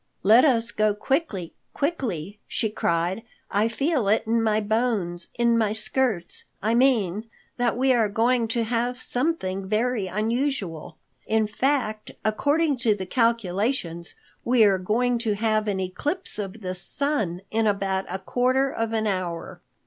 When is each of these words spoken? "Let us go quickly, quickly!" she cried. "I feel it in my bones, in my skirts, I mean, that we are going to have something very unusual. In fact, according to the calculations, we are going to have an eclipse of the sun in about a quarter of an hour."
"Let 0.23 0.45
us 0.45 0.71
go 0.71 0.95
quickly, 0.95 1.53
quickly!" 1.75 2.39
she 2.47 2.71
cried. 2.71 3.21
"I 3.51 3.67
feel 3.67 4.07
it 4.07 4.23
in 4.25 4.41
my 4.41 4.59
bones, 4.59 5.27
in 5.37 5.59
my 5.59 5.73
skirts, 5.73 6.45
I 6.59 6.73
mean, 6.73 7.29
that 7.57 7.77
we 7.77 7.93
are 7.93 8.09
going 8.09 8.47
to 8.47 8.63
have 8.63 8.97
something 8.99 9.67
very 9.67 10.07
unusual. 10.07 10.97
In 11.27 11.45
fact, 11.45 12.09
according 12.25 12.77
to 12.77 12.95
the 12.95 13.05
calculations, 13.05 14.15
we 14.43 14.63
are 14.63 14.79
going 14.79 15.19
to 15.19 15.35
have 15.35 15.67
an 15.67 15.79
eclipse 15.79 16.39
of 16.39 16.61
the 16.61 16.73
sun 16.73 17.41
in 17.51 17.67
about 17.67 18.05
a 18.09 18.17
quarter 18.17 18.71
of 18.71 18.93
an 18.93 19.05
hour." 19.05 19.61